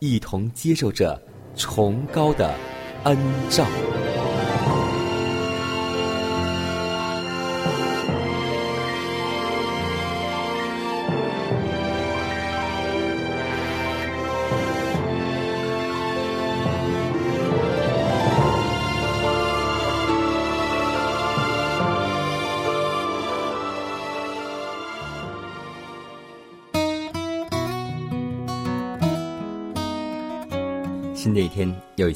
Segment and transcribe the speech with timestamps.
[0.00, 1.20] 一同接受着
[1.54, 2.54] 崇高的
[3.04, 3.16] 恩
[3.50, 3.66] 照。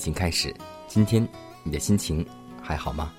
[0.05, 0.55] 已经开始，
[0.87, 1.27] 今天
[1.63, 2.23] 你的心情
[2.61, 3.11] 还好吗？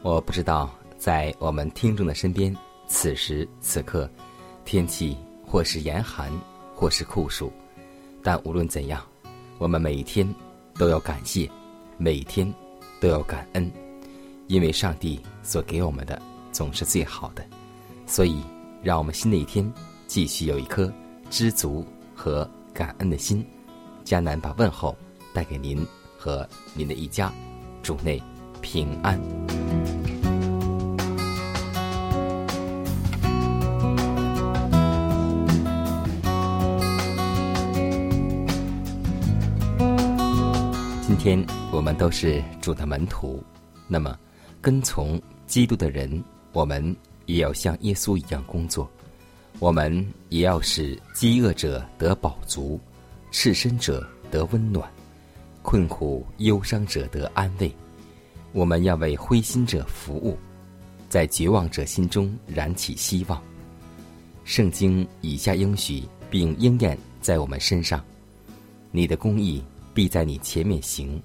[0.00, 2.56] 我不知道，在我们听众的身边，
[2.88, 4.10] 此时此刻，
[4.64, 5.14] 天气
[5.46, 6.32] 或是严寒，
[6.74, 7.52] 或是酷暑，
[8.22, 9.04] 但无论怎样，
[9.58, 10.26] 我们每一天
[10.74, 11.46] 都要感谢，
[11.98, 12.50] 每一天
[12.98, 13.70] 都要感恩，
[14.46, 16.18] 因为上帝所给我们的
[16.50, 17.44] 总是最好的，
[18.06, 18.42] 所以
[18.82, 19.70] 让我们新的一天
[20.06, 20.90] 继续有一颗
[21.28, 23.46] 知足和感恩的心。
[24.02, 24.96] 迦南把问候
[25.32, 25.86] 带给您
[26.18, 27.32] 和您的一家，
[27.82, 28.22] 主内
[28.60, 29.20] 平安。
[41.02, 43.42] 今天我们都是主的门徒，
[43.86, 44.18] 那么
[44.60, 46.96] 跟从基督的人，我们
[47.26, 48.90] 也要像耶稣一样工作，
[49.58, 52.80] 我们也要使饥饿者得饱足。
[53.32, 54.90] 赤身者得温暖，
[55.62, 57.72] 困苦忧伤者得安慰。
[58.52, 60.36] 我们要为灰心者服务，
[61.08, 63.40] 在绝望者心中燃起希望。
[64.44, 68.04] 圣经以下应许并应验在我们身上：
[68.90, 69.62] 你的公义
[69.94, 71.22] 必在你前面行，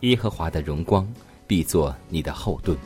[0.00, 1.06] 耶和华的荣光
[1.46, 2.76] 必作你的后盾。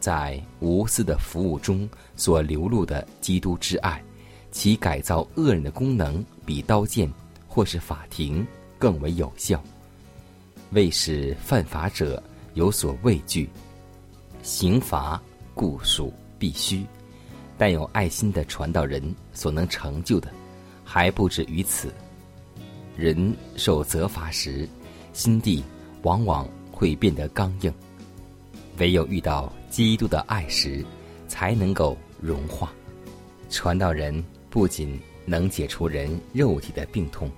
[0.00, 4.02] 在无私的服务中所流露的基督之爱，
[4.50, 7.10] 其改造恶人的功能比刀剑。
[7.50, 8.46] 或是法庭
[8.78, 9.62] 更为有效，
[10.70, 12.22] 为使犯法者
[12.54, 13.48] 有所畏惧，
[14.42, 15.20] 刑罚
[15.54, 16.86] 固属必须。
[17.56, 19.02] 但有爱心的传道人
[19.32, 20.30] 所能成就的，
[20.84, 21.92] 还不止于此。
[22.96, 24.68] 人受责罚时，
[25.12, 25.64] 心地
[26.02, 27.74] 往往会变得刚硬，
[28.78, 30.84] 唯有遇到基督的爱时，
[31.26, 32.72] 才能够融化。
[33.50, 37.28] 传道人不仅能解除人肉体的病痛。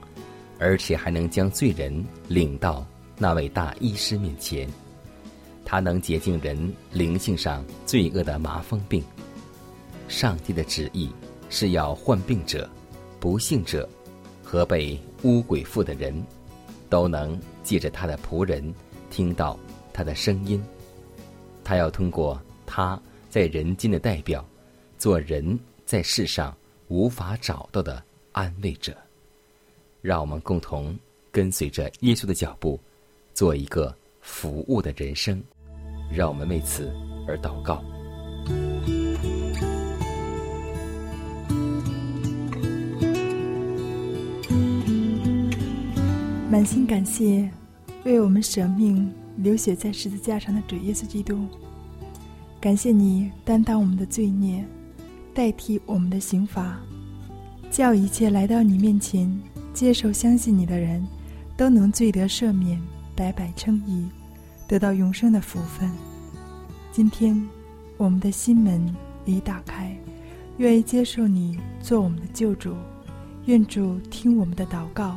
[0.60, 4.68] 而且还能将罪人领到那位大医师面前，
[5.64, 9.02] 他能洁净人灵性上罪恶的麻风病。
[10.06, 11.10] 上帝的旨意
[11.48, 12.68] 是要患病者、
[13.18, 13.88] 不幸者
[14.44, 16.22] 和被污鬼附的人，
[16.90, 18.74] 都能借着他的仆人
[19.08, 19.58] 听到
[19.94, 20.62] 他的声音。
[21.64, 23.00] 他要通过他
[23.30, 24.44] 在人间的代表，
[24.98, 26.54] 做人在世上
[26.88, 28.94] 无法找到的安慰者。
[30.00, 30.96] 让我们共同
[31.30, 32.78] 跟随着耶稣的脚步，
[33.34, 35.42] 做一个服务的人生。
[36.12, 36.92] 让我们为此
[37.28, 37.80] 而祷告。
[46.50, 47.48] 满心感谢
[48.02, 51.46] 为我们舍命流血在十字架上的主耶稣基督，
[52.60, 54.64] 感谢你担当我们的罪孽，
[55.32, 56.80] 代替我们的刑罚，
[57.70, 59.40] 叫一切来到你面前。
[59.80, 61.02] 接受相信你的人，
[61.56, 62.78] 都能罪得赦免，
[63.16, 64.06] 白白称义，
[64.68, 65.90] 得到永生的福分。
[66.92, 67.42] 今天，
[67.96, 68.94] 我们的心门
[69.24, 69.96] 已打开，
[70.58, 72.74] 愿意接受你做我们的救主。
[73.46, 75.16] 愿主听我们的祷告，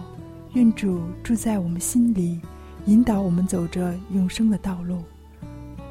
[0.54, 2.40] 愿主住在我们心里，
[2.86, 5.04] 引导我们走着永生的道路。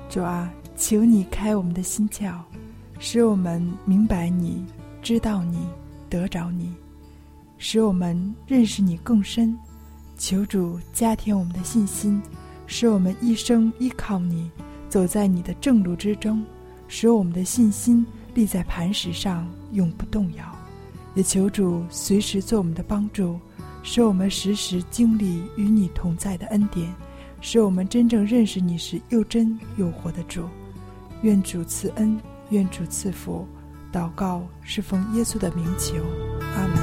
[0.09, 2.39] 主啊，求你开我们的心窍，
[2.99, 4.65] 使我们明白你、
[5.03, 5.59] 知道你、
[6.09, 6.73] 得着你，
[7.65, 9.57] 使我们认识你更深。
[10.19, 12.21] 求主加添我们的信心，
[12.67, 14.51] 使我们一生依靠你，
[14.89, 16.45] 走在你的正路之中，
[16.89, 18.05] 使我们的信心
[18.35, 20.45] 立在磐石上，永不动摇。
[21.15, 23.39] 也求主随时做我们的帮助，
[23.85, 26.93] 使我们时时经历与你同在的恩典。
[27.41, 30.43] 使我们真正认识你是又真又活的主，
[31.23, 32.19] 愿主赐恩，
[32.51, 33.47] 愿主赐福，
[33.93, 35.95] 祷告是奉耶稣的名求，
[36.57, 36.82] 阿门。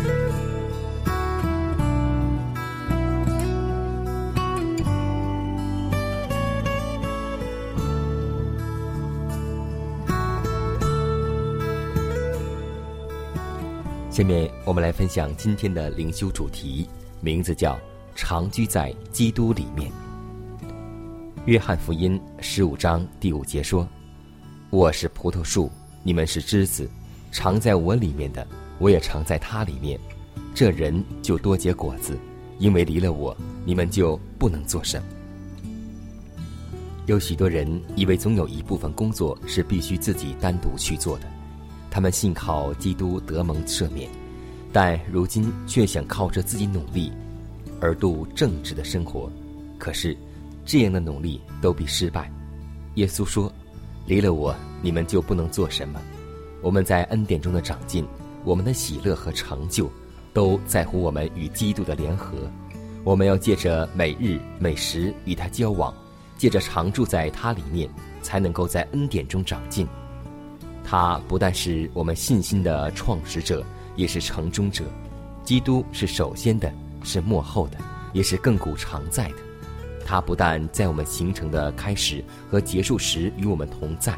[14.19, 16.86] 下面我们来分享今天的灵修主题，
[17.21, 17.80] 名字叫
[18.18, 19.89] “长居在基督里面”。
[21.48, 23.88] 约翰福音十五章第五节说
[24.71, 25.71] ：“我是葡萄树，
[26.04, 26.86] 你们是枝子，
[27.31, 28.45] 常在我里面的，
[28.77, 29.98] 我也常在他里面。
[30.54, 32.19] 这人就多结果子，
[32.57, 33.33] 因为离了我，
[33.63, 35.07] 你们就不能做什么。”
[37.07, 41.25] 有许多人以为总有一部分工作是必须自己单独去做的，
[41.91, 44.09] 他们信靠基督得蒙赦免，
[44.71, 47.12] 但如今却想靠着自己努力
[47.81, 49.31] 而度正直的生活，
[49.77, 50.18] 可是。
[50.65, 52.31] 这样的努力都比失败。
[52.94, 53.51] 耶稣说
[54.06, 56.00] ：“离了我，你们就不能做什么。”
[56.62, 58.06] 我们在恩典中的长进，
[58.44, 59.89] 我们的喜乐和成就，
[60.31, 62.38] 都在乎我们与基督的联合。
[63.03, 65.91] 我们要借着每日每时与他交往，
[66.38, 67.89] 借着常住在他里面，
[68.21, 69.88] 才能够在恩典中长进。
[70.89, 73.63] 他不但是我们信心的创始者，
[73.95, 74.83] 也是成终者。
[75.44, 77.77] 基督是首先的，是幕后的，
[78.12, 79.36] 也是亘古常在的。
[80.03, 84.18] 他不但在我们行程的开始和结束时与我们同在，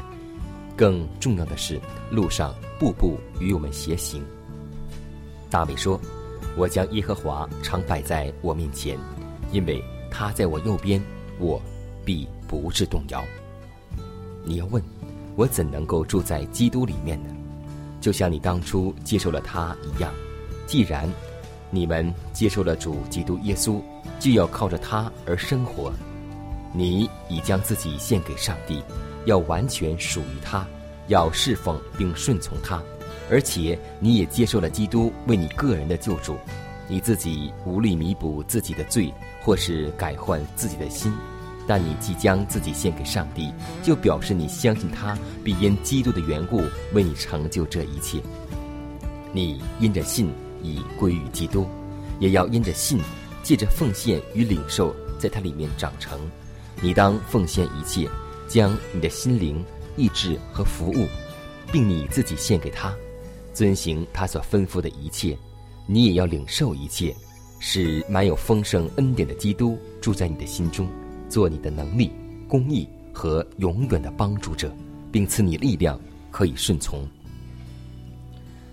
[0.74, 1.78] 更重要的是，
[2.10, 4.24] 路上步步与我们携行。
[5.50, 6.00] 大卫说
[6.56, 8.98] ：“我将耶和华常摆在我面前，
[9.52, 11.02] 因为他在我右边，
[11.38, 11.60] 我
[12.02, 13.22] 必不至动摇。”
[14.42, 14.82] 你要问，
[15.36, 17.30] 我怎能够住在基督里面呢？
[18.00, 20.12] 就像你当初接受了他一样。
[20.66, 21.08] 既然
[21.70, 23.80] 你们接受了主基督耶稣。
[24.18, 25.92] 就要靠着他而生活，
[26.72, 28.80] 你已将自己献给上帝，
[29.24, 30.64] 要完全属于他，
[31.08, 32.80] 要侍奉并顺从他，
[33.28, 36.36] 而且你也接受了基督为你个人的救主，
[36.86, 39.12] 你自己无力弥补自己的罪，
[39.42, 41.12] 或是改换自己的心，
[41.72, 43.50] 但你即将自己献给上帝，
[43.82, 46.60] 就表示你相信他必因基督的缘故
[46.92, 48.20] 为你成就这一切。
[49.32, 50.30] 你因着信
[50.62, 51.66] 已归于基督，
[52.20, 53.00] 也要因着信。
[53.42, 56.20] 借着奉献与领受，在它里面长成。
[56.82, 58.06] 你当奉献一切，
[58.46, 59.64] 将你的心灵、
[59.96, 61.08] 意志和服务，
[61.72, 62.94] 并你自己献给他，
[63.54, 65.34] 遵行他所吩咐的一切。
[65.86, 67.16] 你也要领受一切，
[67.60, 70.86] 使满有丰盛恩典的基督住在你的心中，
[71.32, 72.12] 做你的能力、
[72.46, 74.70] 公义和永远的帮助者，
[75.10, 75.98] 并赐你力量，
[76.30, 77.08] 可以顺从。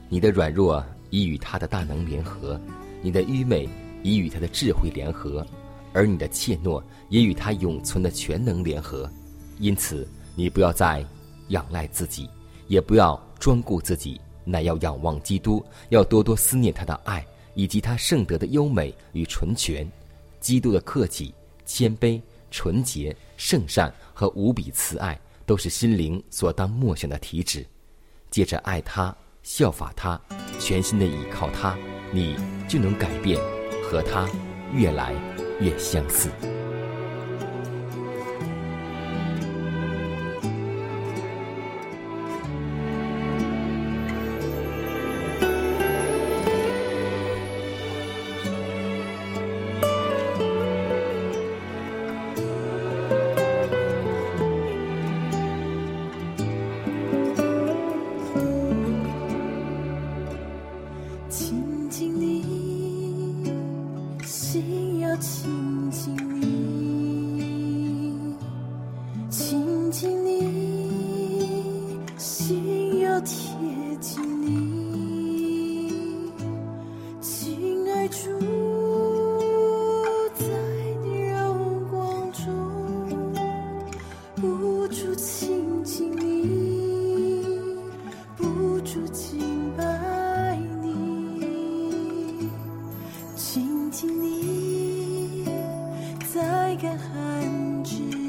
[0.10, 2.60] 你的软弱已与他的大能联合，
[3.02, 3.66] 你的愚昧。
[4.02, 5.46] 已与他的智慧联合，
[5.92, 9.12] 而你的怯懦也与他永存的全能联合。
[9.60, 11.06] 因此，你不要再
[11.50, 12.30] 仰赖自己，
[12.70, 17.26] 也不要专顾自己，乃要仰望基督，要多多思念他的爱，
[17.56, 19.86] 以及他圣德的优美与纯全。
[20.40, 21.34] 基督的客气、
[21.66, 27.66] 谦卑、纯洁、圣善和无比慈爱，都是心灵所当默想的体旨。
[28.30, 30.20] 借着爱他、效法他、
[30.60, 31.78] 全心的倚靠他，
[32.12, 32.36] 你
[32.68, 33.40] 就能改变。
[33.90, 34.30] 和他
[34.72, 35.16] 越来
[35.60, 36.30] 越相似。
[94.10, 95.46] 你
[96.34, 98.29] 在干旱之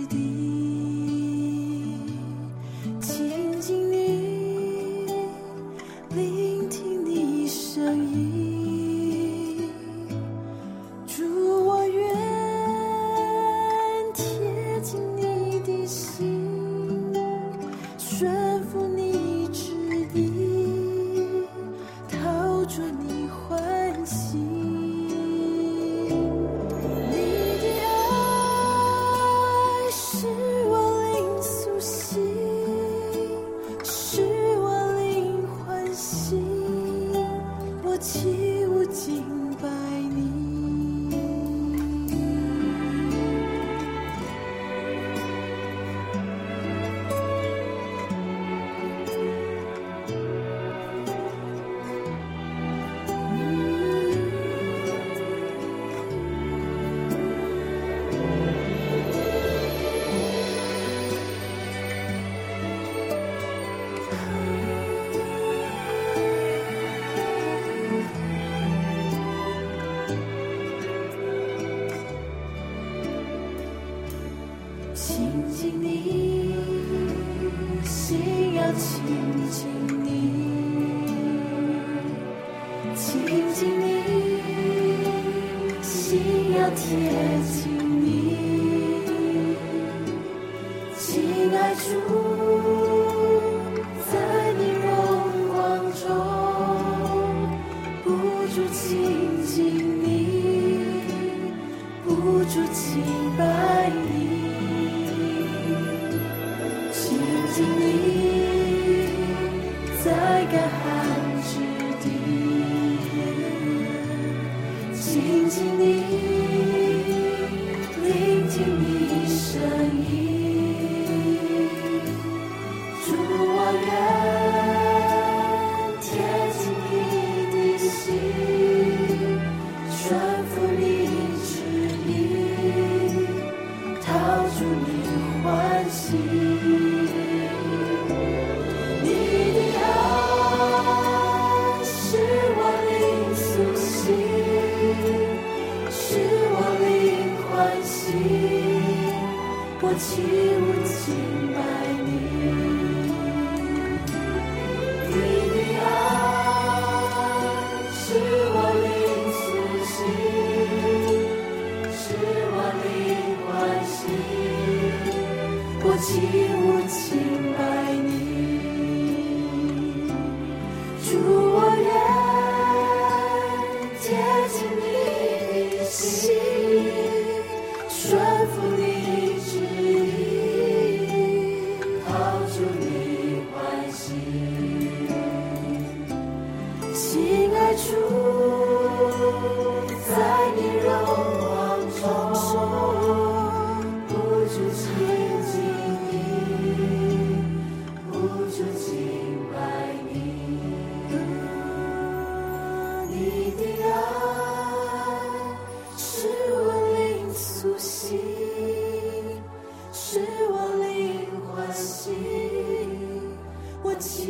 [214.01, 214.30] to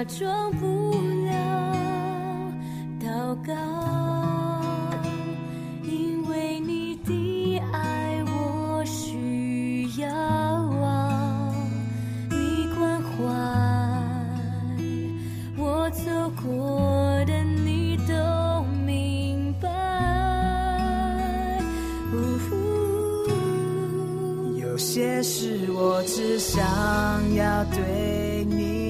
[0.00, 0.92] 假装不
[1.26, 1.34] 了
[2.98, 3.52] 祷告，
[5.82, 10.08] 因为你的爱我需要。
[12.30, 13.18] 你关怀
[15.58, 16.10] 我走
[16.42, 19.68] 过的，你都明白。
[24.62, 26.58] 有些事我只想
[27.34, 28.89] 要对你。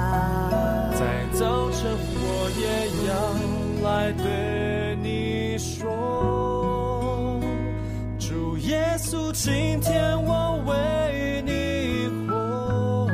[9.43, 13.09] 今天我为你活，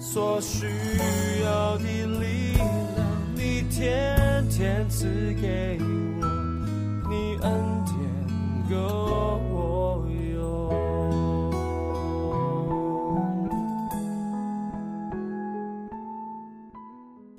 [0.00, 0.66] 所需
[1.44, 2.66] 要的力量，
[3.36, 5.06] 你天天赐
[5.40, 6.26] 给我，
[7.08, 7.52] 你恩
[7.84, 7.94] 典
[8.68, 8.74] 够
[9.52, 10.34] 我用。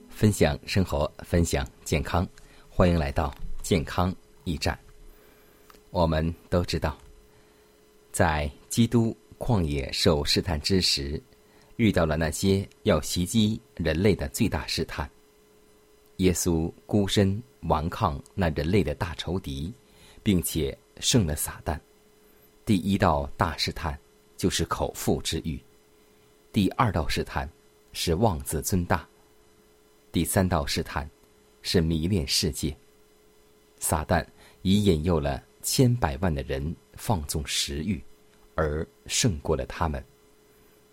[0.08, 2.26] 分享生活，分享健康，
[2.70, 4.80] 欢迎来到健康驿站。
[5.90, 6.98] 我们都知道，
[8.14, 11.20] 在基督旷野受试探之时，
[11.78, 15.10] 遇到了那些要袭击人类的最大试探。
[16.18, 19.74] 耶稣孤身顽抗那人类的大仇敌，
[20.22, 21.78] 并且胜了撒旦。
[22.64, 23.98] 第一道大试探
[24.38, 25.60] 就是口腹之欲，
[26.52, 27.50] 第二道试探
[27.94, 29.10] 是妄自尊大。
[30.12, 31.10] 第三道试探
[31.64, 32.78] 是迷恋世界，
[33.80, 34.24] 撒旦
[34.62, 38.02] 已引诱了千百万的人放纵食欲，
[38.56, 40.02] 而胜过了他们。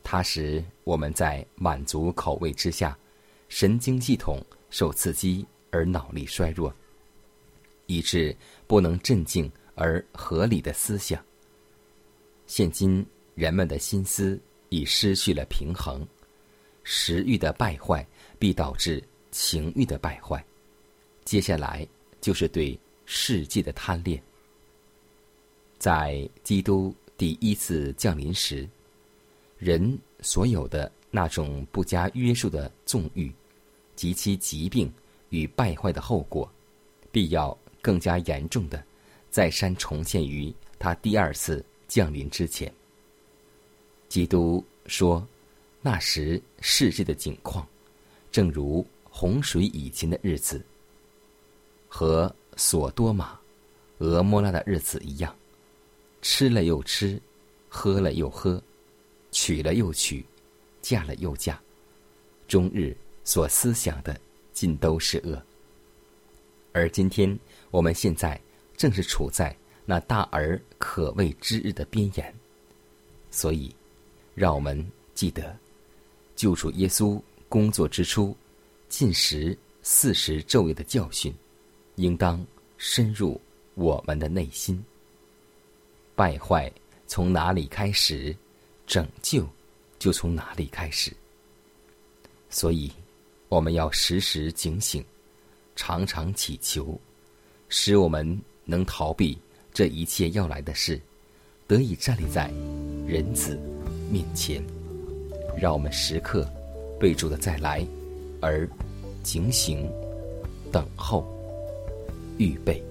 [0.03, 2.99] 它使我们在满足口味之下，
[3.49, 6.75] 神经系统受刺激而脑力衰弱，
[7.87, 11.25] 以致不能镇静而合理的思想。
[12.49, 14.37] 现今人们的心思
[14.69, 16.05] 已失去了平衡，
[16.83, 18.05] 食欲的败坏
[18.37, 20.45] 必导致情欲的败坏，
[21.25, 21.87] 接下来
[22.21, 24.21] 就是对世界的贪恋。
[25.81, 28.69] 在基督第一次降临时，
[29.57, 33.33] 人所有的那种不加约束的纵欲，
[33.97, 34.93] 及其疾病
[35.31, 36.47] 与败坏的后果，
[37.11, 38.85] 必要更加严重的
[39.31, 42.71] 再三重现于他第二次降临之前。
[44.07, 45.27] 基督说
[45.81, 47.67] ：“那时世界的景况，
[48.31, 50.63] 正如洪水以前的日子，
[51.89, 53.41] 和索多玛、
[53.97, 55.35] 俄摩拉的日子一样，
[56.23, 57.21] 吃了又吃，
[57.69, 58.63] 喝了又喝，
[59.31, 60.25] 娶了又娶，
[60.81, 61.61] 嫁了又嫁，
[62.49, 64.19] 终日所思想的
[64.53, 65.41] 尽都是恶。
[66.73, 67.39] 而今天
[67.71, 68.41] 我们现在
[68.77, 72.35] 正是处在那大而可畏之日的边沿，
[73.31, 73.75] 所以。”
[74.33, 75.55] 让我们记得，
[76.35, 78.35] 救主耶稣工作之初，
[78.89, 81.35] 进食四十昼夜的教训，
[81.97, 82.43] 应当
[82.79, 83.39] 深入
[83.75, 84.83] 我们的内心。
[86.21, 86.71] 败坏
[87.07, 88.37] 从哪里开始，
[88.87, 89.49] 拯救
[89.99, 91.11] 就从哪里开始。
[92.51, 92.93] 所以，
[93.49, 95.03] 我们要时时警醒，
[95.75, 97.01] 常常祈求，
[97.71, 99.39] 使我们能逃避
[99.73, 101.01] 这一切要来的事，
[101.67, 102.51] 得以站立在
[103.07, 103.59] 人子。
[104.11, 104.63] 面前，
[105.59, 106.47] 让我们时刻
[107.01, 107.83] 备注的再来，
[108.43, 108.69] 而
[109.23, 109.91] 警醒、
[110.71, 111.27] 等候、
[112.37, 112.90] 预备。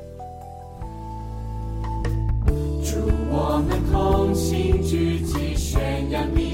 [2.91, 2.95] 祝
[3.29, 6.48] 我们同心聚集，宣扬你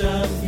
[0.00, 0.39] 生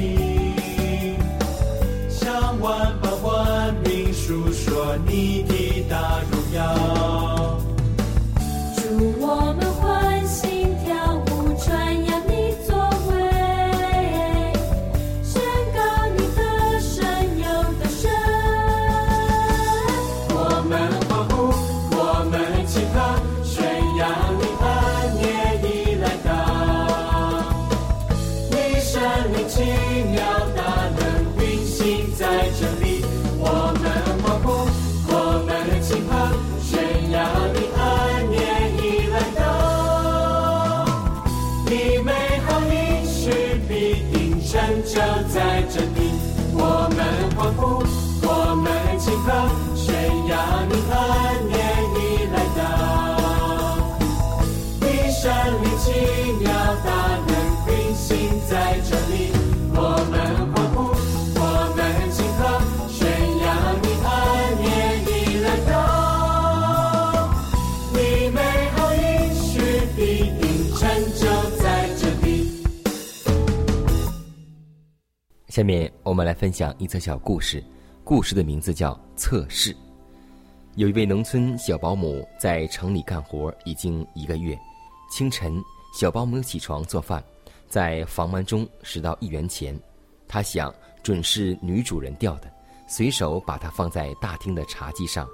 [44.85, 44.99] 就
[45.33, 46.11] 在这里，
[46.55, 47.01] 我们
[47.37, 47.83] 欢呼，
[75.53, 77.62] 下面我们来分享一则小故事，
[78.05, 79.71] 故事的名字叫《测试》。
[80.77, 84.59] 有一位农村小保姆在城里干活已经一个月，
[85.11, 85.62] 清晨，
[85.95, 87.23] 小保姆起床做饭，
[87.69, 89.79] 在房门中拾到一元钱，
[90.27, 92.51] 她想准是女主人掉的，
[92.88, 95.29] 随手把它放在大厅的茶几上。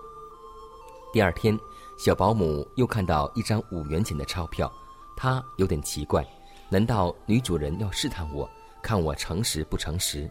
[1.12, 1.56] 第二天，
[1.96, 4.68] 小保姆又看到一张五元钱的钞票，
[5.16, 6.26] 她有点奇怪，
[6.68, 8.50] 难道女主人要试探我，
[8.88, 10.26] 看我诚实不诚实？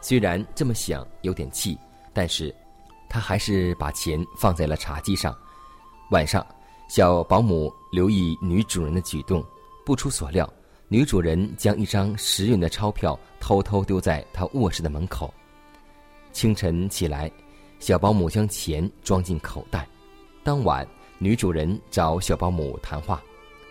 [0.00, 1.76] 虽然这么想有点气，
[2.14, 2.54] 但是
[3.06, 5.36] 他还是把钱放在了茶几上。
[6.10, 6.46] 晚上，
[6.88, 9.44] 小保姆留意女主人的举动，
[9.84, 10.50] 不出所料，
[10.88, 15.34] 女主人将一张十元的钞票偷偷丢在她卧室的门口。
[16.32, 17.30] 清晨起来，
[17.78, 19.86] 小保姆将钱装进口袋。
[20.42, 23.22] 当晚，女主人找小保姆谈话，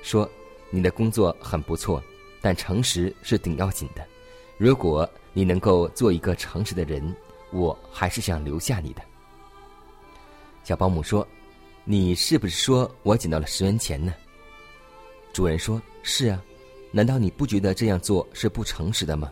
[0.04, 0.30] 说
[0.70, 2.00] ：“你的工作很不错，
[2.40, 4.08] 但诚实是顶要紧的。
[4.58, 7.16] 如果你能够做一个诚实的人，
[7.52, 9.02] 我还是想留下你的。”
[10.64, 11.26] 小保姆说
[11.86, 14.14] ：“你是不是说我捡到了十元钱呢？”
[15.32, 16.44] 主人说：“是啊，
[16.92, 19.32] 难道你不觉得这样做是不诚实的吗？”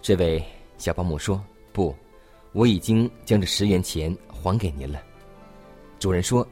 [0.00, 0.42] 这位
[0.78, 1.94] 小保姆说：“不，
[2.52, 5.02] 我已经将这十元钱还给您了。”
[6.00, 6.46] 主人说：“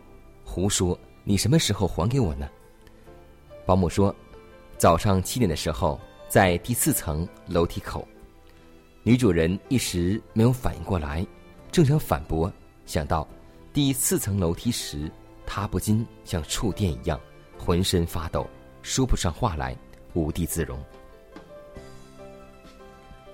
[0.44, 0.98] 胡说！
[1.24, 2.48] 你什么时候还给我呢？”
[3.64, 4.14] 保姆说
[4.76, 8.06] ：“早上七点的时候，在第四层楼梯口。”
[9.02, 11.26] 女主人一时没有反应过来，
[11.70, 12.50] 正想反驳，
[12.86, 13.28] 想到
[13.72, 15.10] 第四层楼梯时，
[15.46, 17.20] 她不禁像触电一样，
[17.58, 18.48] 浑身发抖，
[18.82, 19.76] 说不上话来，
[20.14, 20.78] 无地自容。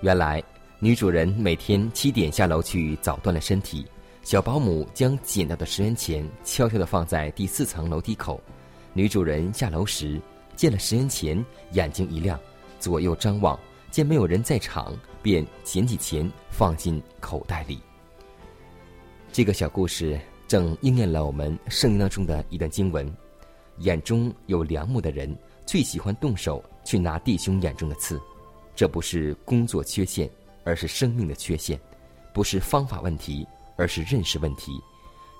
[0.01, 0.43] 原来，
[0.79, 3.85] 女主人每天七点下楼去早锻炼身体。
[4.23, 8.39] 小保姆将捡到的十元钱悄悄地放在第四层楼梯口。
[8.93, 10.21] 女主人下楼时
[10.55, 12.39] 见了十元钱，眼睛一亮，
[12.81, 13.57] 左右张望，
[13.89, 17.79] 见没有人在场，便捡起钱放进口袋里。
[19.31, 23.09] 这个小故事正应验了我们圣经当中的一段经文：
[23.77, 25.33] 眼中有良木的人，
[25.65, 28.19] 最喜欢动手去拿弟兄眼中的刺。
[28.75, 30.29] 这不是工作缺陷，
[30.65, 31.77] 而是生命的缺陷；
[32.33, 33.47] 不是方法问题。
[33.77, 34.79] 而是认识问题。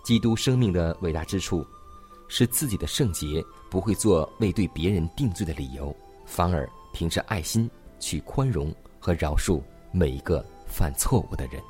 [0.04, 1.64] 基督生命的伟大之处，
[2.28, 11.62] 是自己的圣洁不会做为对别人定罪的理由，反而凭着爱心去宽容和饶恕每一个犯错误的人。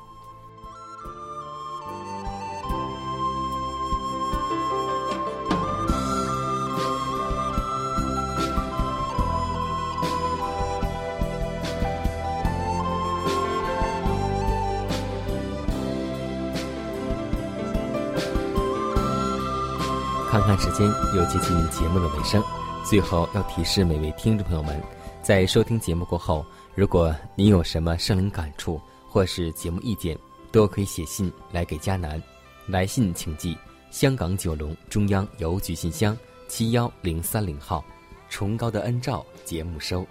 [20.30, 22.42] 看看时间，又接近节目的尾声。
[22.82, 24.80] 最后要提示每位听众朋友们，
[25.22, 30.18] 在收听节目过后，如果您有什么生灵感触或是节目意见，
[30.50, 32.20] 都可以写信来给迦南。
[32.66, 33.56] 来信请寄
[33.90, 36.16] 香港九龙中央邮局信箱
[36.48, 37.84] 七幺零三零号，
[38.28, 40.04] 崇高的恩照节目收。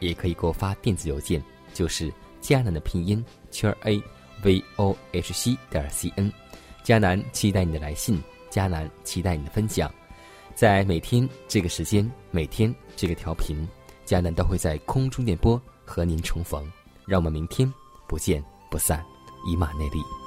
[0.00, 1.42] 也可以给我发电子邮件，
[1.74, 4.02] 就是迦南的拼音圈 a
[4.42, 6.32] v o h c 点 c n。
[6.82, 8.20] 迦南期待你的来信。
[8.50, 9.90] 迦南期待你的分享，
[10.54, 13.66] 在每天这个时间，每天这个调频，
[14.06, 16.64] 迦南都会在空中电波和您重逢。
[17.06, 17.72] 让我们明天
[18.06, 19.04] 不见不散，
[19.46, 20.21] 以马内利。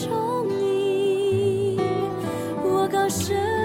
[0.00, 1.76] 宠你，
[2.62, 3.57] 我高声。